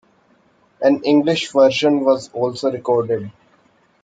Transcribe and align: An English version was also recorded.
An 0.81 1.03
English 1.03 1.51
version 1.51 1.99
was 1.99 2.31
also 2.33 2.71
recorded. 2.71 3.31